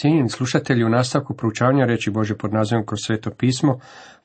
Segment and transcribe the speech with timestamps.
[0.00, 3.80] Cijenjeni slušatelji, u nastavku proučavanja reći Bože pod nazivom kroz sveto pismo,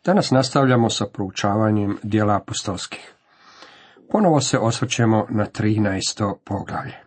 [0.06, 3.14] danas nastavljamo sa proučavanjem dijela apostolskih.
[4.12, 6.34] Ponovo se osvrćemo na 13.
[6.46, 6.98] poglavlje.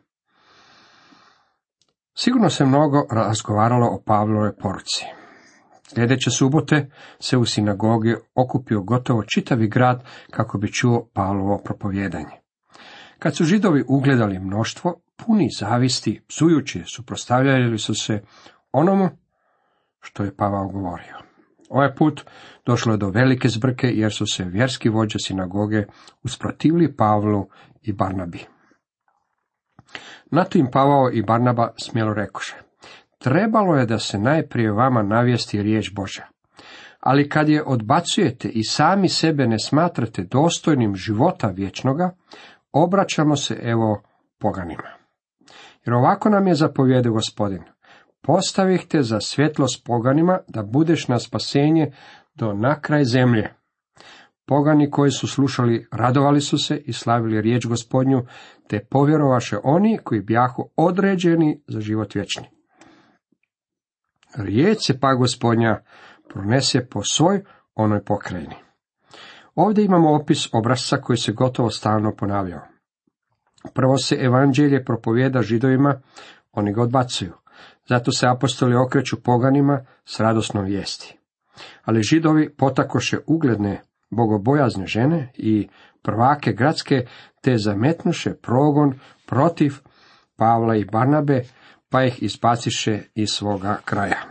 [2.15, 5.05] Sigurno se mnogo razgovaralo o Pavlove poruci.
[5.95, 12.41] Sljedeće subote se u sinagogi okupio gotovo čitavi grad kako bi čuo Pavlovo propovjedanje.
[13.19, 18.23] Kad su židovi ugledali mnoštvo, puni zavisti, psujući, suprostavljali su se
[18.79, 19.08] onomu
[20.00, 21.17] što je Pavao govorio.
[21.71, 22.25] Ovaj put
[22.67, 25.84] došlo je do velike zbrke jer su se vjerski vođe sinagoge
[26.22, 27.48] usprotivili Pavlu
[27.82, 28.40] i Barnabi.
[30.31, 32.56] Na to im Pavao i Barnaba smjelo rekoše.
[33.19, 36.28] Trebalo je da se najprije vama navijesti riječ Božja.
[37.00, 42.17] Ali kad je odbacujete i sami sebe ne smatrate dostojnim života vječnoga,
[42.72, 44.03] obraćamo se evo
[44.39, 44.89] poganima.
[45.84, 47.62] Jer ovako nam je zapovjedio gospodin.
[48.27, 51.92] Postavih te za svjetlost poganima da budeš na spasenje
[52.34, 53.55] do nakraj zemlje.
[54.47, 58.27] Pogani koji su slušali radovali su se i slavili riječ gospodnju,
[58.69, 62.45] te povjerovaše oni koji bjahu određeni za život vječni.
[64.36, 65.83] Riječ se pa gospodnja
[66.29, 68.55] pronese po svoj onoj pokrajini.
[69.55, 72.62] Ovdje imamo opis obrazca koji se gotovo stalno ponavljao.
[73.75, 76.01] Prvo se evanđelje propovjeda židovima,
[76.53, 77.33] oni ga odbacuju.
[77.89, 81.19] Zato se apostoli okreću poganima s radosnom vijesti.
[81.84, 85.69] Ali židovi potakoše ugledne bogobojazne žene i
[86.03, 87.07] prvake gradske,
[87.41, 89.73] te zametnuše progon protiv
[90.37, 91.42] Pavla i Barnabe,
[91.89, 94.23] pa ih izbaciše iz svoga kraja.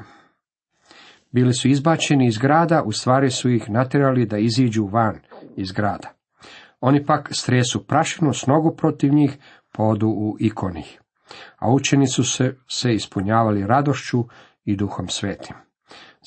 [1.32, 5.20] Bili su izbačeni iz grada, u stvari su ih natjerali da iziđu van
[5.56, 6.10] iz grada.
[6.82, 9.38] Oni pak stresu prašinu s nogu protiv njih,
[9.72, 11.02] podu u ikonih.
[11.58, 14.24] A učeni su se, se ispunjavali radošću
[14.66, 15.56] i duhom svetim.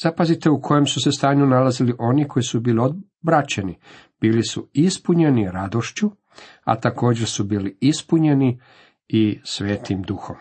[0.02, 3.78] Zapazite u kojem su se stanju nalazili oni koji su bili odbraćeni.
[4.20, 6.10] Bili su ispunjeni radošću,
[6.64, 8.60] a također su bili ispunjeni
[9.08, 10.36] i svetim duhom.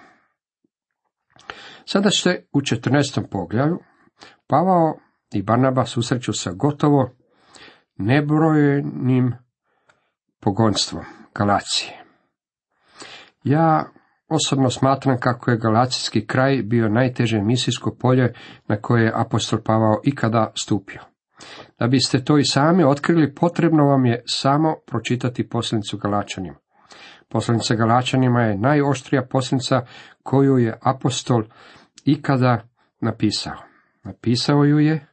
[1.86, 3.30] Sada se u 14.
[3.31, 3.80] poglavlju
[4.48, 5.00] Pavao
[5.34, 7.12] i Barnaba susreću sa gotovo
[7.98, 9.34] nebrojenim
[10.40, 11.04] pogonstvom
[11.36, 12.04] Galacije.
[13.44, 13.92] Ja
[14.30, 18.34] osobno smatram kako je Galacijski kraj bio najteže misijsko polje
[18.68, 21.02] na koje je apostol Pavao ikada stupio.
[21.80, 26.58] Da biste to i sami otkrili, potrebno vam je samo pročitati posljednicu Galačanima.
[27.30, 29.82] Poslanica Galačanima je najoštrija posljednica
[30.24, 31.44] koju je apostol
[32.06, 32.68] ikada
[33.02, 33.54] napisao.
[34.04, 35.08] Napisao ju je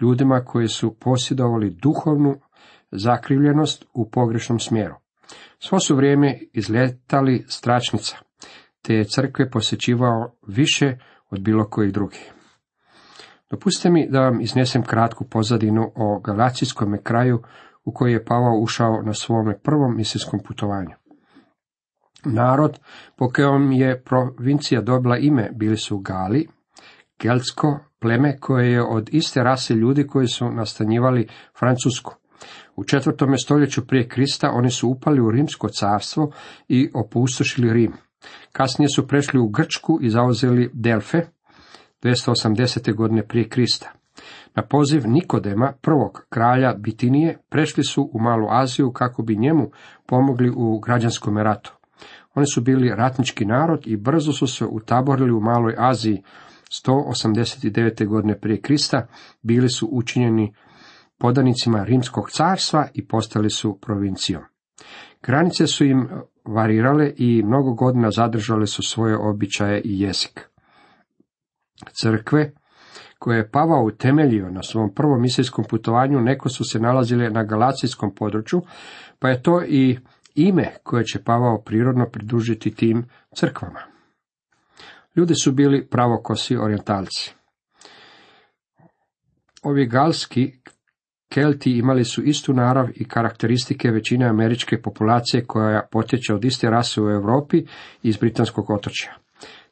[0.00, 2.34] ljudima koji su posjedovali duhovnu
[2.90, 4.94] zakrivljenost u pogrešnom smjeru.
[5.58, 8.16] Svo su vrijeme izletali stračnica,
[8.88, 10.96] te je crkve posjećivao više
[11.30, 12.32] od bilo kojih drugih.
[13.50, 17.42] Dopustite mi da vam iznesem kratku pozadinu o galacijskom kraju
[17.84, 20.90] u koji je Pavao ušao na svome prvom misijskom putovanju.
[22.24, 22.78] Narod
[23.16, 26.48] po kojem je provincija dobila ime bili su Gali,
[27.18, 31.28] Geltsko pleme koje je od iste rase ljudi koji su nastanjivali
[31.58, 32.14] Francusku.
[32.76, 36.32] U četvrtome stoljeću prije Krista oni su upali u Rimsko carstvo
[36.68, 38.07] i opustošili Rim.
[38.52, 41.18] Kasnije su prešli u Grčku i zauzeli Delfe
[42.02, 42.94] 280.
[42.94, 43.92] godine prije Krista.
[44.54, 49.70] Na poziv Nikodema, prvog kralja Bitinije, prešli su u Malu Aziju kako bi njemu
[50.06, 51.78] pomogli u građanskom ratu.
[52.34, 56.22] Oni su bili ratnički narod i brzo su se utaborili u Maloj Aziji.
[56.86, 58.06] 189.
[58.06, 59.06] godine prije Krista
[59.42, 60.54] bili su učinjeni
[61.18, 64.42] podanicima Rimskog carstva i postali su provincijom.
[65.22, 66.08] Granice su im
[66.44, 70.48] varirale i mnogo godina zadržale su svoje običaje i jezik.
[72.00, 72.52] Crkve
[73.18, 78.14] koje je Pavao utemeljio na svom prvom misijskom putovanju, neko su se nalazile na galacijskom
[78.14, 78.62] području,
[79.18, 79.98] pa je to i
[80.34, 83.80] ime koje će Pavao prirodno pridružiti tim crkvama.
[85.16, 87.34] Ljudi su bili pravokosi orientalci.
[89.62, 90.52] Ovi galski
[91.28, 97.02] Kelti imali su istu narav i karakteristike većine američke populacije koja potječe od iste rase
[97.02, 97.64] u Europi
[98.02, 99.12] iz britanskog otočja.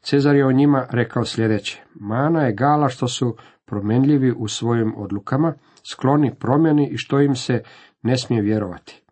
[0.01, 1.83] Cezar je o njima rekao sljedeće.
[1.95, 5.55] Mana je gala što su promenljivi u svojim odlukama,
[5.93, 7.63] skloni promjeni i što im se
[8.03, 9.06] ne smije vjerovati.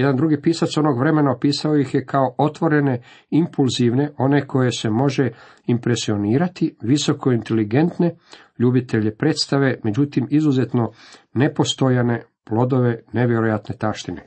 [0.00, 5.30] Jedan drugi pisac onog vremena opisao ih je kao otvorene, impulzivne, one koje se može
[5.66, 8.14] impresionirati, visoko inteligentne,
[8.58, 10.90] ljubitelje predstave, međutim izuzetno
[11.34, 14.22] nepostojane plodove nevjerojatne taštine.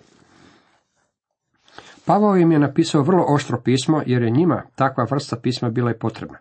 [2.06, 6.00] Pavao im je napisao vrlo oštro pismo, jer je njima takva vrsta pisma bila i
[6.00, 6.38] potrebna.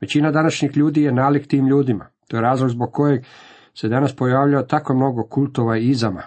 [0.00, 2.06] Većina današnjih ljudi je nalik tim ljudima.
[2.28, 3.24] To je razlog zbog kojeg
[3.74, 6.22] se danas pojavljao tako mnogo kultova i izama.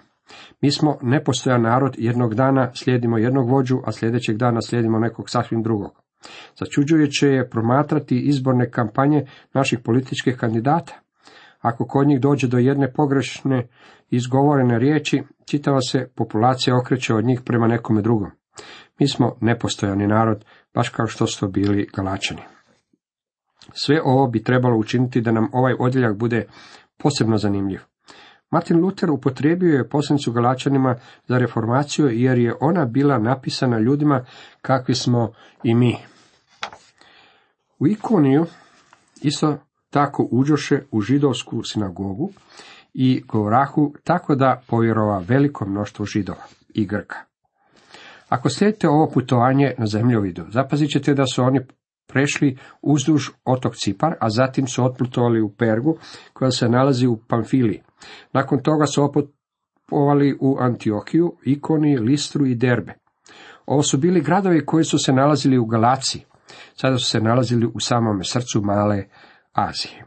[0.62, 5.64] Mi smo nepostojan narod, jednog dana slijedimo jednog vođu, a sljedećeg dana slijedimo nekog sasvim
[5.64, 5.92] drugog.
[6.60, 11.00] Začuđujuće je promatrati izborne kampanje naših političkih kandidata.
[11.60, 13.68] Ako kod njih dođe do jedne pogrešne
[14.10, 18.32] izgovorene riječi, čitava se populacija okreće od njih prema nekome drugom.
[19.00, 22.42] Mi smo nepostojani narod, baš kao što su bili galačani.
[23.74, 26.46] Sve ovo bi trebalo učiniti da nam ovaj odjeljak bude
[26.98, 27.80] posebno zanimljiv.
[28.52, 30.96] Martin Luther upotrijebio je poslanicu Galačanima
[31.28, 34.26] za reformaciju jer je ona bila napisana ljudima
[34.62, 35.32] kakvi smo
[35.64, 35.98] i mi.
[37.80, 38.46] U ikoniju
[39.22, 39.58] isto
[39.90, 42.30] tako uđoše u židovsku sinagogu
[42.94, 46.44] i govorahu tako da povjerova veliko mnoštvo židova
[46.74, 47.18] i Grka.
[48.30, 51.60] Ako slijedite ovo putovanje na zemljovidu, zapazit ćete da su oni
[52.08, 55.98] prešli uzduž otok Cipar, a zatim su otputovali u Pergu,
[56.34, 57.82] koja se nalazi u Pamfiliji.
[58.34, 62.94] Nakon toga su otputovali u Antiohiju, Ikoni, Listru i Derbe.
[63.66, 66.26] Ovo su bili gradovi koji su se nalazili u Galaciji.
[66.76, 69.04] Sada su se nalazili u samome srcu male
[69.54, 70.06] Azije.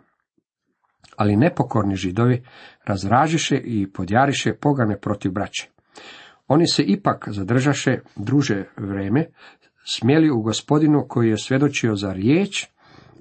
[1.17, 2.43] Ali nepokorni židovi
[2.85, 5.69] razražiše i podjariše pogane protiv braće.
[6.49, 9.27] Oni se ipak zadržaše druže vreme,
[9.85, 12.67] smjeli u gospodinu koji je svjedočio za riječ,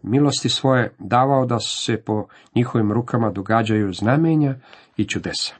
[0.04, 2.26] milosti svoje davao da se po
[2.56, 4.56] njihovim rukama događaju znamenja
[4.98, 5.56] i čudesa.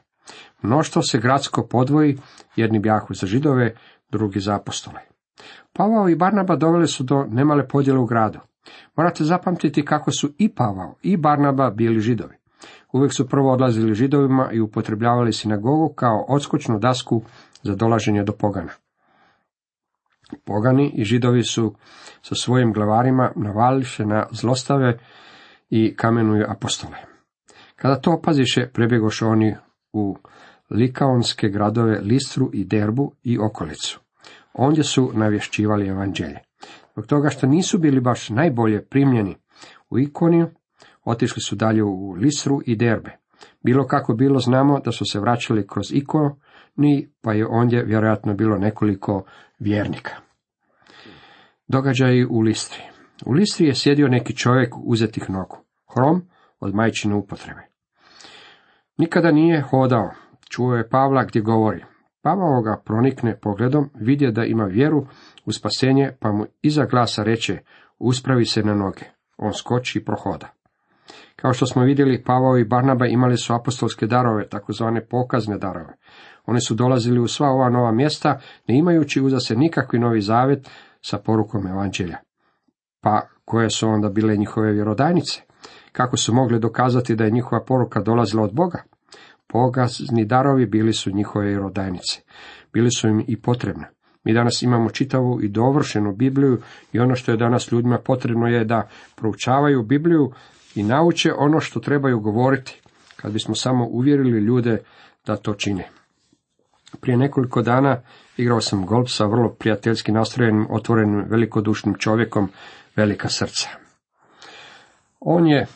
[0.62, 2.18] Mnoštvo se gradsko podvoji,
[2.56, 3.74] jedni bjahu za židove,
[4.10, 5.00] drugi za apostole.
[5.72, 8.38] Pavao i Barnaba doveli su do nemale podjele u gradu.
[8.96, 12.34] Morate zapamtiti kako su i Pavao i Barnaba bili židovi.
[12.92, 17.22] Uvijek su prvo odlazili židovima i upotrebljavali sinagogu kao odskočnu dasku
[17.62, 18.72] za dolaženje do pogana.
[20.44, 21.74] Pogani i židovi su
[22.22, 24.98] sa svojim glavarima navališe na zlostave
[25.70, 26.96] i kamenuju apostole.
[27.76, 29.54] Kada to opaziše, prebjegoše oni
[29.92, 30.16] u
[30.70, 34.00] likaonske gradove Listru i Derbu i okolicu.
[34.54, 36.38] Ondje su navješćivali evanđelje.
[36.92, 39.36] Zbog toga što nisu bili baš najbolje primljeni
[39.90, 40.48] u ikoniju,
[41.04, 43.10] otišli su dalje u Listru i Derbe.
[43.62, 45.92] Bilo kako bilo znamo da su se vraćali kroz
[46.72, 49.24] ikoni, pa je ondje vjerojatno bilo nekoliko
[49.58, 50.12] vjernika.
[51.68, 52.82] Događaji u Listri.
[53.26, 55.56] U Listri je sjedio neki čovjek uzetih nogu,
[55.94, 56.22] hrom
[56.60, 57.60] od majčine upotrebe.
[58.98, 60.10] Nikada nije hodao,
[60.50, 61.84] čuo je Pavla gdje govori.
[62.22, 65.06] Pavao ga pronikne pogledom, vidje da ima vjeru
[65.46, 67.58] u spasenje, pa mu iza glasa reče,
[67.98, 69.04] uspravi se na noge.
[69.36, 70.61] On skoči i prohoda.
[71.36, 75.94] Kao što smo vidjeli, Pavao i Barnaba imali su apostolske darove, takozvane pokazne darove.
[76.46, 80.70] Oni su dolazili u sva ova nova mjesta, ne imajući uza se nikakvi novi zavet
[81.00, 82.16] sa porukom evanđelja.
[83.00, 85.42] Pa koje su onda bile njihove vjerodajnice?
[85.92, 88.82] Kako su mogli dokazati da je njihova poruka dolazila od Boga?
[89.46, 92.20] Pogazni darovi bili su njihove vjerodajnice.
[92.72, 93.90] Bili su im i potrebne.
[94.24, 96.58] Mi danas imamo čitavu i dovršenu Bibliju
[96.92, 100.32] i ono što je danas ljudima potrebno je da proučavaju Bibliju
[100.74, 102.80] i nauče ono što trebaju govoriti,
[103.16, 104.82] kad bismo samo uvjerili ljude
[105.26, 105.88] da to čine.
[107.00, 108.00] Prije nekoliko dana
[108.36, 112.48] igrao sam golf sa vrlo prijateljski nastrojenim, otvorenim, velikodušnim čovjekom,
[112.96, 113.68] velika srca.
[115.20, 115.66] On je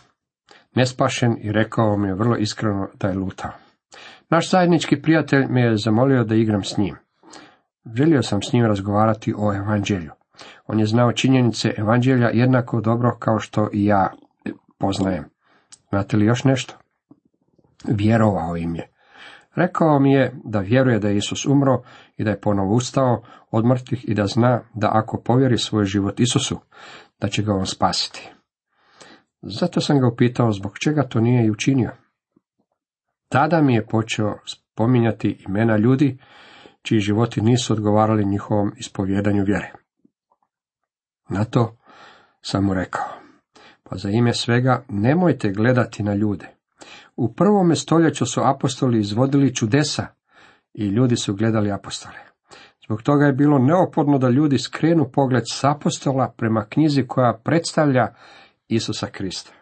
[0.75, 3.51] nespašen i rekao mi je vrlo iskreno da je lutao.
[4.31, 6.97] Naš zajednički prijatelj me je zamolio da igram s njim.
[7.95, 10.11] Želio sam s njim razgovarati o evanđelju.
[10.67, 14.13] On je znao činjenice evanđelja jednako dobro kao što i ja
[14.79, 15.25] poznajem.
[15.89, 16.75] Znate li još nešto?
[17.85, 18.93] Vjerovao im je.
[19.55, 21.83] Rekao mi je da vjeruje da je Isus umro
[22.17, 26.21] i da je ponovo ustao od mrtvih i da zna da ako povjeri svoj život
[26.21, 26.59] Isusu,
[27.21, 28.31] da će ga on spasiti.
[29.43, 31.91] Zato sam ga upitao zbog čega to nije i učinio.
[33.29, 36.19] Tada mi je počeo spominjati imena ljudi
[36.83, 39.73] čiji životi nisu odgovarali njihovom ispovjedanju vjere.
[41.29, 41.77] Na to
[42.41, 43.05] sam mu rekao,
[43.91, 46.49] pa za ime svega nemojte gledati na ljude.
[47.17, 50.07] U prvome stoljeću su apostoli izvodili čudesa
[50.75, 52.19] i ljudi su gledali apostole.
[52.87, 58.15] Zbog toga je bilo neophodno da ljudi skrenu pogled s apostola prema knjizi koja predstavlja
[58.69, 59.53] Isusa Krista.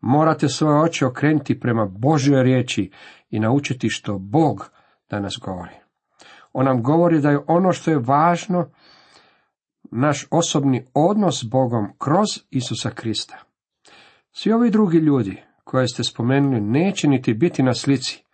[0.00, 2.90] Morate svoje oči okrenuti prema Božjoj riječi
[3.30, 4.70] i naučiti što Bog
[5.10, 5.74] danas govori.
[6.52, 8.70] On nam govori da je ono što je važno
[9.90, 13.45] naš osobni odnos s Bogom kroz Isusa Krista.
[14.38, 18.24] Svi ovi drugi ljudi koje ste spomenuli neće niti biti na slici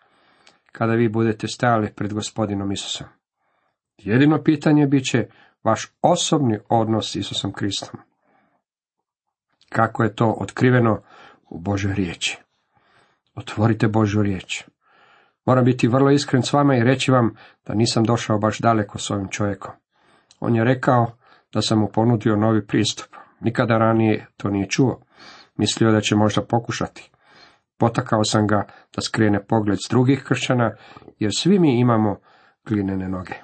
[0.72, 3.06] kada vi budete stajali pred gospodinom Isusom.
[3.98, 5.26] Jedino pitanje bit će
[5.64, 8.00] vaš osobni odnos s Isusom Kristom.
[9.68, 11.02] Kako je to otkriveno
[11.50, 12.38] u Božoj riječi.
[13.34, 14.64] Otvorite Božju riječ.
[15.46, 17.34] Moram biti vrlo iskren s vama i reći vam
[17.66, 19.72] da nisam došao baš daleko s ovim čovjekom.
[20.40, 21.12] On je rekao
[21.52, 23.06] da sam mu ponudio novi pristup.
[23.40, 25.00] Nikada ranije to nije čuo.
[25.56, 27.10] Mislio da će možda pokušati.
[27.78, 30.74] Potakao sam ga da skrene pogled s drugih kršćana,
[31.18, 32.16] jer svi mi imamo
[32.66, 33.34] glinene noge.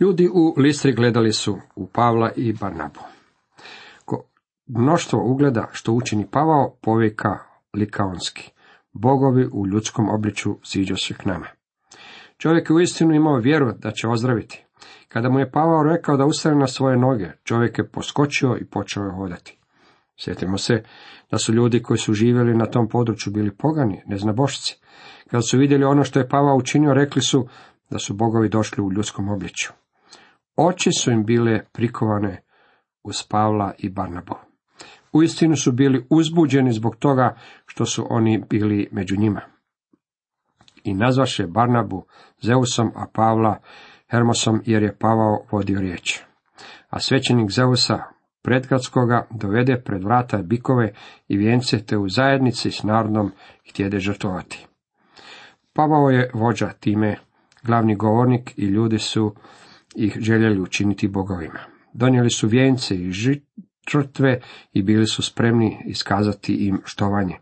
[0.00, 3.00] Ljudi u Listri gledali su u Pavla i Barnabu.
[4.04, 4.24] Ko
[4.66, 7.38] mnoštvo ugleda što učini Pavao povika
[7.74, 8.50] likaonski.
[8.92, 11.46] Bogovi u ljudskom obliču ziđo se k nama.
[12.38, 14.64] Čovjek je uistinu imao vjeru da će ozdraviti.
[15.08, 19.02] Kada mu je Pavao rekao da ustane na svoje noge, čovjek je poskočio i počeo
[19.02, 19.61] je hodati.
[20.24, 20.82] Sjetimo se
[21.30, 24.78] da su ljudi koji su živjeli na tom području bili pogani, neznabošci.
[25.30, 27.46] Kada su vidjeli ono što je Pavao učinio, rekli su
[27.90, 29.70] da su bogovi došli u ljudskom obličju.
[30.56, 32.42] Oči su im bile prikovane
[33.02, 34.34] uz Pavla i Barnabu.
[35.12, 37.36] Uistinu su bili uzbuđeni zbog toga
[37.66, 39.40] što su oni bili među njima.
[40.84, 42.04] I nazvaše Barnabu
[42.42, 43.58] Zeusom, a Pavla
[44.10, 46.20] Hermosom, jer je Pavao vodio riječ.
[46.90, 48.02] A svećenik Zeusa
[48.42, 50.92] predgradskoga dovede pred vrata bikove
[51.28, 53.32] i vijence, te u zajednici s narodom
[53.70, 54.66] htjede žrtovati.
[55.72, 57.16] Pavao je vođa time,
[57.62, 59.34] glavni govornik i ljudi su
[59.96, 61.60] ih željeli učiniti bogovima.
[61.92, 63.12] Donijeli su vijence i
[63.90, 64.40] žrtve
[64.72, 67.36] i bili su spremni iskazati im štovanje,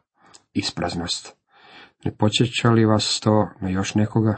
[0.53, 1.37] ispraznost.
[2.05, 4.37] Ne počeća li vas to na još nekoga?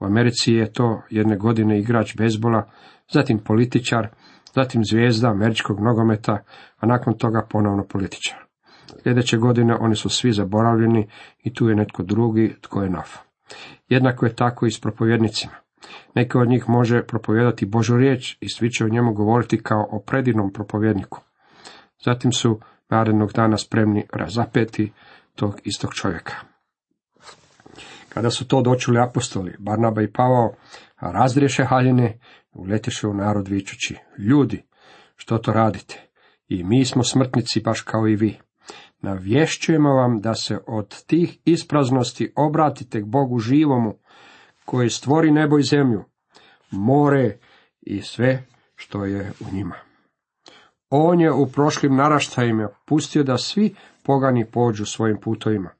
[0.00, 2.70] U Americi je to jedne godine igrač bezbola,
[3.12, 4.08] zatim političar,
[4.56, 6.38] zatim zvijezda američkog nogometa,
[6.80, 8.38] a nakon toga ponovno političar.
[9.02, 11.08] Sljedeće godine oni su svi zaboravljeni
[11.44, 13.08] i tu je netko drugi tko je nov.
[13.88, 15.52] Jednako je tako i s propovjednicima.
[16.14, 20.00] Neki od njih može propovijedati Božu riječ i svi će o njemu govoriti kao o
[20.06, 21.20] predivnom propovjedniku.
[22.04, 22.60] Zatim su
[22.90, 24.92] narednog dana spremni razapeti
[25.34, 26.55] tog istog čovjeka.
[28.16, 30.54] Kada su to dočuli apostoli, Barnaba i Pavao,
[31.00, 32.18] razriješe haljine,
[32.52, 34.64] uletješe u narod vičući, ljudi,
[35.16, 36.08] što to radite?
[36.48, 38.38] I mi smo smrtnici baš kao i vi.
[39.02, 43.94] Navješćujemo vam da se od tih ispraznosti obratite k Bogu živomu,
[44.64, 46.04] koji stvori nebo i zemlju,
[46.70, 47.38] more
[47.80, 49.76] i sve što je u njima.
[50.90, 55.70] On je u prošlim naraštajima pustio da svi pogani pođu svojim putovima.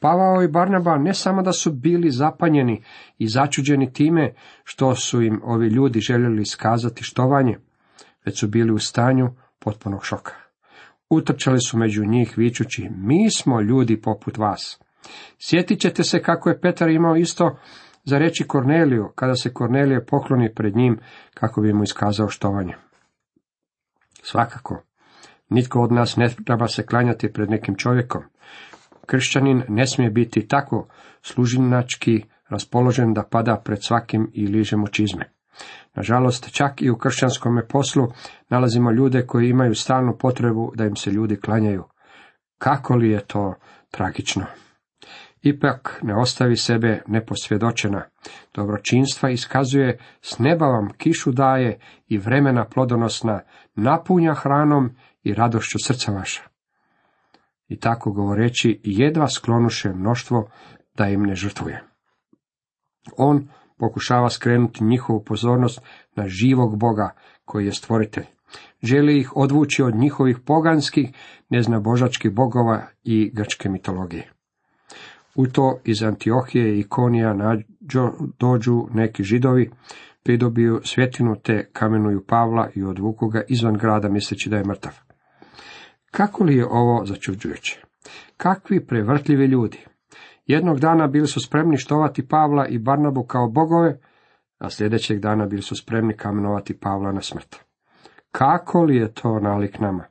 [0.00, 2.82] Pavao i Barnaba ne samo da su bili zapanjeni
[3.18, 7.58] i začuđeni time što su im ovi ljudi željeli iskazati štovanje,
[8.26, 10.32] već su bili u stanju potpunog šoka.
[11.10, 14.80] Utrčali su među njih vičući, mi smo ljudi poput vas.
[15.38, 17.58] Sjetit ćete se kako je Petar imao isto
[18.04, 20.98] za reći Korneliju, kada se Kornelije pokloni pred njim
[21.34, 22.74] kako bi mu iskazao štovanje.
[24.22, 24.82] Svakako,
[25.48, 28.22] nitko od nas ne treba se klanjati pred nekim čovjekom.
[29.10, 30.88] Kršćanin ne smije biti tako
[31.22, 35.30] služinački raspoložen da pada pred svakim i liže mu čizme.
[35.94, 38.08] Nažalost, čak i u kršćanskom poslu
[38.48, 41.84] nalazimo ljude koji imaju stalnu potrebu da im se ljudi klanjaju.
[42.58, 43.54] Kako li je to
[43.90, 44.44] tragično?
[45.42, 48.02] Ipak ne ostavi sebe neposvjedočena.
[48.54, 53.40] Dobročinstva iskazuje, s neba vam kišu daje i vremena plodonosna,
[53.74, 54.90] napunja hranom
[55.22, 56.49] i radošću srca vaša.
[57.70, 60.50] I tako govoreći, jedva sklonuše mnoštvo
[60.96, 61.84] da im ne žrtvuje.
[63.16, 63.48] On
[63.78, 65.80] pokušava skrenuti njihovu pozornost
[66.16, 68.24] na živog Boga koji je stvoritelj.
[68.82, 71.10] Želi ih odvući od njihovih poganskih,
[71.48, 74.32] neznabožačkih bogova i grčke mitologije.
[75.34, 79.70] U to iz Antiohije i Konija nađo, dođu neki židovi,
[80.22, 85.09] pridobiju svjetinu te kamenuju Pavla i odvuku ga izvan grada misleći da je mrtav.
[86.10, 87.82] Kako li je ovo začuđujuće?
[88.36, 89.78] Kakvi prevrtljivi ljudi!
[90.46, 94.00] Jednog dana bili su spremni štovati Pavla i Barnabu kao bogove,
[94.58, 97.56] a sljedećeg dana bili su spremni kamenovati Pavla na smrt.
[98.32, 100.04] Kako li je to nalik nama?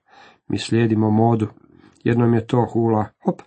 [0.48, 1.48] Mi slijedimo modu.
[2.04, 3.42] Jednom je to hula, hop,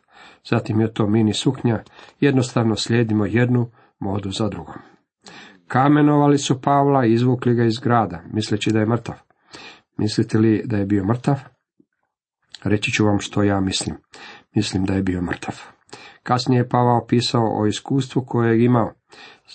[0.51, 1.83] zatim je to mini suknja,
[2.21, 4.75] jednostavno slijedimo jednu modu za drugom.
[5.69, 9.15] Kamenovali su Pavla i izvukli ga iz grada, misleći da je mrtav.
[9.97, 11.37] Mislite li da je bio mrtav?
[12.65, 13.97] Reći ću vam što ja mislim.
[14.55, 15.55] Mislim da je bio mrtav.
[16.23, 18.93] Kasnije je Pavao pisao o iskustvu koje je imao.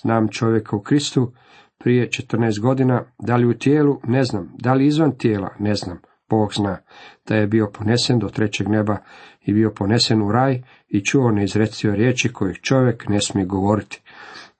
[0.02, 1.32] Znam čovjeka u Kristu
[1.78, 5.98] prije 14 godina, da li u tijelu, ne znam, da li izvan tijela, ne znam,
[6.30, 6.78] Bog zna,
[7.26, 8.96] da je bio ponesen do trećeg neba
[9.40, 14.02] i bio ponesen u raj i čuo neizrecio riječi kojih čovjek ne smije govoriti.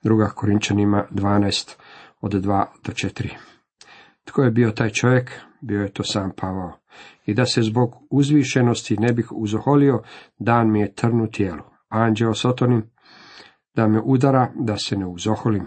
[0.03, 1.77] Druga Korinčanima 12
[2.21, 3.29] od 2 do 4.
[4.25, 5.31] Tko je bio taj čovjek?
[5.61, 6.73] Bio je to sam Pavao.
[7.29, 10.03] I da se zbog uzvišenosti ne bih uzoholio,
[10.39, 11.63] dan mi je trnu tijelu.
[11.89, 12.83] Anđeo sotonim,
[13.75, 15.67] da me udara, da se ne uzoholim.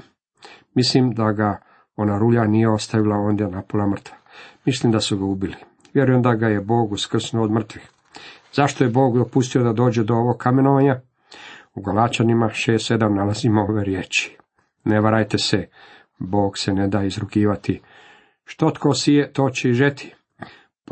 [0.76, 1.62] Mislim da ga
[1.96, 4.18] ona rulja nije ostavila ondje napola mrtva.
[4.66, 5.56] Mislim da su ga ubili.
[5.94, 7.90] Vjerujem da ga je Bog uskrsnuo od mrtvih.
[8.54, 11.02] Zašto je Bog dopustio da dođe do ovog kamenovanja?
[11.76, 14.38] U Galačanima 6.7 nalazimo ove riječi.
[14.84, 15.68] Ne varajte se,
[16.20, 17.82] Bog se ne da izrukivati.
[18.44, 20.16] Što tko sije, to će i žeti.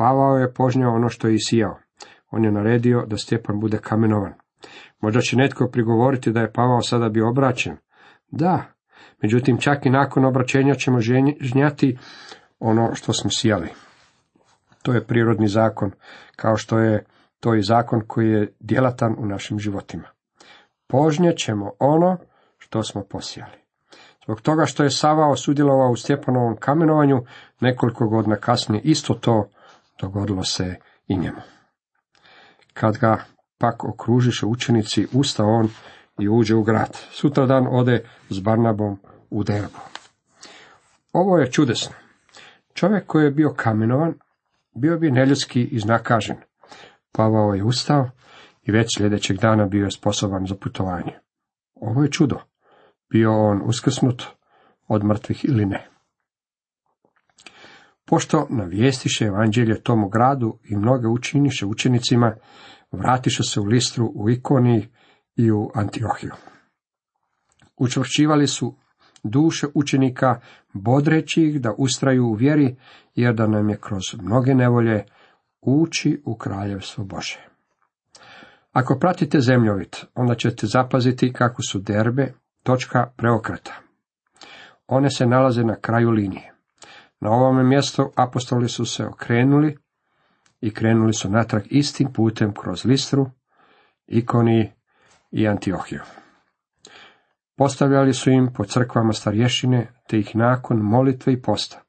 [0.00, 1.78] Pavao je požnjao ono što je isijao.
[2.30, 4.32] On je naredio da Stjepan bude kamenovan.
[5.00, 7.76] Možda će netko prigovoriti da je Pavao sada bio obraćen.
[8.30, 8.62] Da,
[9.22, 10.98] međutim čak i nakon obraćenja ćemo
[11.40, 11.98] žnjati
[12.58, 13.68] ono što smo sijali.
[14.82, 15.90] To je prirodni zakon,
[16.36, 17.04] kao što je
[17.40, 20.08] to i zakon koji je djelatan u našim životima.
[20.86, 22.18] Požnje ćemo ono
[22.58, 23.58] što smo posijali.
[24.24, 27.22] Zbog toga što je Savao sudjelovao u Stjepanovom kamenovanju,
[27.60, 29.48] nekoliko godina kasnije isto to
[30.00, 30.76] dogodilo se
[31.06, 31.40] i njemu.
[32.74, 33.24] Kad ga
[33.58, 35.68] pak okružiše učenici, usta on
[36.18, 36.98] i uđe u grad.
[37.10, 38.98] Sutradan ode s Barnabom
[39.30, 39.78] u Derbu.
[41.12, 41.94] Ovo je čudesno.
[42.74, 44.14] Čovjek koji je bio kamenovan,
[44.74, 46.36] bio bi neljudski iznakažen.
[47.12, 48.10] Pavao je ustao
[48.62, 51.18] i već sljedećeg dana bio je sposoban za putovanje.
[51.74, 52.36] Ovo je čudo.
[53.10, 54.22] Bio on uskrsnut
[54.88, 55.88] od mrtvih ili ne.
[58.10, 62.34] Pošto navijestiše evanđelje tomu gradu i mnoge učiniše učenicima,
[62.92, 64.88] vratiše se u Listru, u Ikoniji
[65.36, 66.32] i u Antiohiju.
[67.76, 68.76] Učvršćivali su
[69.22, 70.40] duše učenika,
[70.72, 72.76] bodreći ih da ustraju u vjeri,
[73.14, 75.04] jer da nam je kroz mnoge nevolje
[75.60, 77.48] ući u kraljevstvo Bože.
[78.72, 83.72] Ako pratite zemljovit, onda ćete zapaziti kako su derbe točka preokreta.
[84.86, 86.59] One se nalaze na kraju linije.
[87.20, 89.76] Na ovome mjestu apostoli su se okrenuli
[90.60, 93.26] i krenuli su natrag istim putem kroz Listru,
[94.06, 94.72] Ikoni
[95.30, 96.00] i Antiohiju.
[97.56, 101.82] Postavljali su im po crkvama starješine, te ih nakon molitve i posta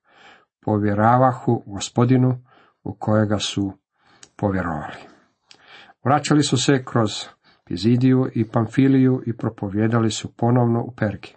[0.62, 2.44] povjeravahu gospodinu
[2.84, 3.74] u kojega su
[4.36, 4.98] povjerovali.
[6.04, 7.12] Vraćali su se kroz
[7.66, 11.36] Pizidiju i Pamfiliju i propovjedali su ponovno u Pergi.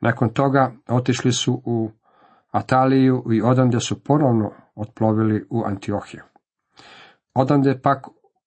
[0.00, 1.90] Nakon toga otišli su u
[2.56, 6.22] Ataliju i odande su ponovno otplovili u Antiohiju.
[7.34, 8.06] Odande pak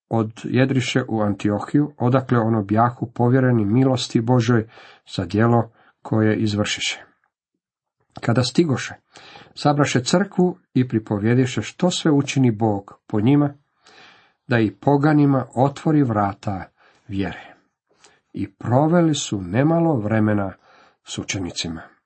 [0.09, 4.67] od jedriše u Antiohiju, odakle ono bjahu povjereni milosti Božoj
[5.15, 5.69] za djelo
[6.01, 7.03] koje izvršiše.
[8.21, 8.93] Kada stigoše,
[9.55, 13.53] sabraše crkvu i pripovjediše što sve učini Bog po njima,
[14.47, 16.63] da i poganima otvori vrata
[17.07, 17.55] vjere.
[18.33, 20.53] I proveli su nemalo vremena
[21.03, 21.98] s učenicima.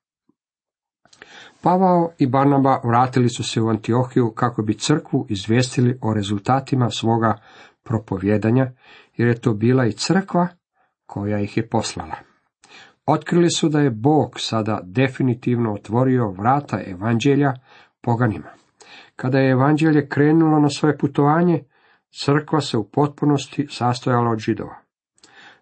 [1.63, 7.37] Pavao i Barnaba vratili su se u Antiohiju kako bi crkvu izvijestili o rezultatima svoga
[7.83, 8.71] propovjedanja,
[9.17, 10.47] jer je to bila i crkva
[11.05, 12.15] koja ih je poslala.
[13.05, 17.53] Otkrili su da je Bog sada definitivno otvorio vrata evanđelja
[18.01, 18.49] poganima.
[19.15, 21.63] Kada je evanđelje krenulo na svoje putovanje,
[22.23, 24.75] crkva se u potpunosti sastojala od židova.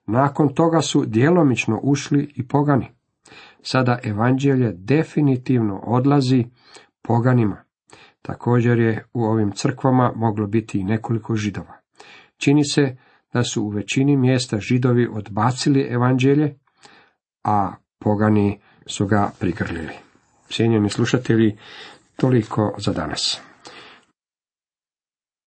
[0.06, 3.01] Nakon toga su djelomično ušli i pogani.
[3.62, 6.46] Sada evanđelje definitivno odlazi
[7.02, 7.64] poganima.
[8.22, 11.82] Također je u ovim crkvama moglo biti i nekoliko židova.
[12.38, 12.98] Čini se
[13.34, 16.56] da su u većini mjesta židovi odbacili evanđelje,
[17.44, 19.94] a pogani su ga prigrlili.
[20.50, 21.58] Cijenjeni slušatelji,
[22.16, 23.42] toliko za danas.